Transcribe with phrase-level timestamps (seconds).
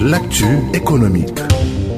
[0.00, 1.49] L'actu économique.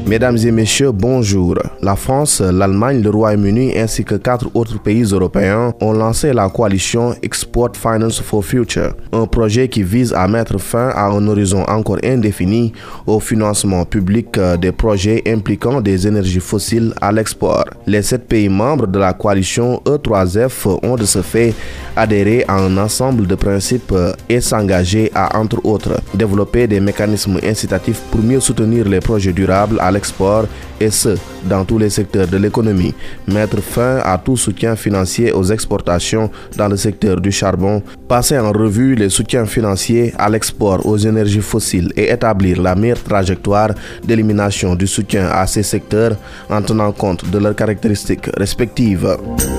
[0.06, 1.54] Mesdames et messieurs, bonjour.
[1.80, 7.14] La France, l'Allemagne, le Royaume-Uni ainsi que quatre autres pays européens ont lancé la coalition
[7.22, 11.98] Export Finance for Future, un projet qui vise à mettre fin à un horizon encore
[12.04, 12.72] indéfini
[13.06, 17.64] au financement public des projets impliquant des énergies fossiles à l'export.
[17.86, 21.54] Les sept pays membres de la coalition E3F ont de ce fait
[21.96, 23.94] adhéré à un ensemble de principes
[24.28, 29.78] et s'engager à, entre autres, développer des mécanismes incitatifs pour mieux soutenir les projets durables
[29.80, 30.46] à l'export
[30.80, 32.94] et ce, dans tous les secteurs de l'économie.
[33.28, 38.52] Mettre fin à tout soutien financier aux exportations dans le secteur du charbon, passer en
[38.52, 43.70] revue les soutiens financiers à l'export aux énergies fossiles et établir la meilleure trajectoire
[44.04, 46.16] d'élimination du soutien à ces secteurs
[46.50, 49.16] en tenant compte de leurs caractéristiques respectives.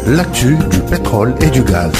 [0.07, 1.91] L'actu du pétrole et du gaz.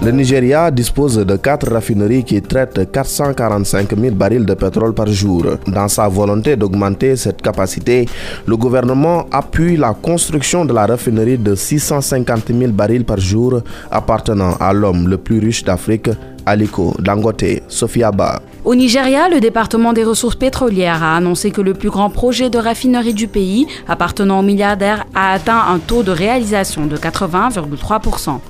[0.00, 5.44] Le Nigeria dispose de quatre raffineries qui traitent 445 000 barils de pétrole par jour.
[5.66, 8.06] Dans sa volonté d'augmenter cette capacité,
[8.46, 14.54] le gouvernement appuie la construction de la raffinerie de 650 000 barils par jour appartenant
[14.60, 16.10] à l'homme le plus riche d'Afrique,
[16.46, 18.40] Aliko Dangote Sofiaba.
[18.64, 22.58] Au Nigeria, le département des ressources pétrolières a annoncé que le plus grand projet de
[22.58, 28.40] raffinerie du pays, appartenant au milliardaire, a atteint un taux de réalisation de 80,3%.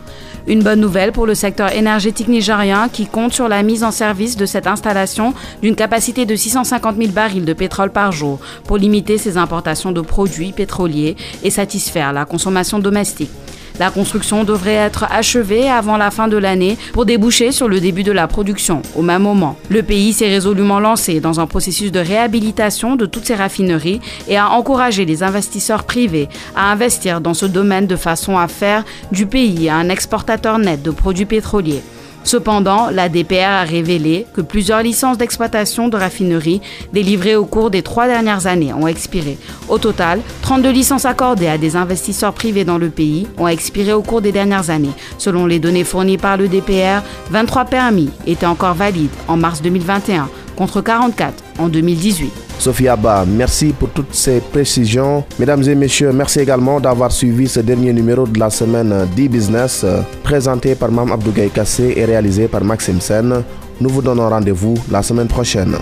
[0.47, 4.39] Une bonne nouvelle pour le secteur énergétique nigérien qui compte sur la mise en service
[4.39, 9.19] de cette installation d'une capacité de 650 000 barils de pétrole par jour pour limiter
[9.19, 13.31] ses importations de produits pétroliers et satisfaire la consommation domestique.
[13.79, 18.03] La construction devrait être achevée avant la fin de l'année pour déboucher sur le début
[18.03, 18.83] de la production.
[18.97, 23.27] Au même moment, le pays s'est résolument lancé dans un processus de réhabilitation de toutes
[23.27, 28.37] ses raffineries et a encouragé les investisseurs privés à investir dans ce domaine de façon
[28.37, 31.83] à faire du pays un exportateur net de produits pétroliers.
[32.29, 36.61] Cependant, la DPR a révélé que plusieurs licences d'exploitation de raffineries
[36.93, 39.39] délivrées au cours des trois dernières années ont expiré.
[39.71, 44.03] Au total, 32 licences accordées à des investisseurs privés dans le pays ont expiré au
[44.03, 44.93] cours des dernières années.
[45.17, 47.01] Selon les données fournies par le DPR,
[47.31, 52.48] 23 permis étaient encore valides en mars 2021 contre 44 en 2018.
[52.59, 55.25] Sophia Abba, merci pour toutes ces précisions.
[55.39, 59.87] Mesdames et messieurs, merci également d'avoir suivi ce dernier numéro de la semaine d'e-business
[60.25, 63.43] présenté par Mme Abdougaï Kassé et réalisé par Maxime Sen.
[63.81, 65.77] Nous vous donnons rendez-vous la semaine prochaine.